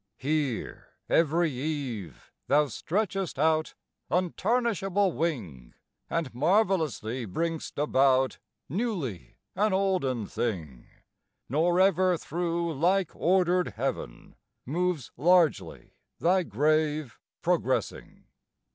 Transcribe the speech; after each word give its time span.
Here 0.17 0.95
every 1.07 1.51
eve 1.51 2.31
thou 2.47 2.65
stretchest 2.69 3.37
out 3.37 3.75
Untarnishable 4.09 5.11
wing, 5.11 5.75
And 6.09 6.33
marvellously 6.33 7.27
bring'st 7.27 7.77
about 7.77 8.39
Newly 8.67 9.35
an 9.55 9.73
olden 9.73 10.25
thing; 10.25 10.87
Nor 11.49 11.79
ever 11.79 12.17
through 12.17 12.73
like 12.73 13.15
ordered 13.15 13.73
heaven 13.75 14.33
Moves 14.65 15.11
largely 15.17 15.93
thy 16.17 16.41
grave 16.41 17.19
progressing. 17.43 18.23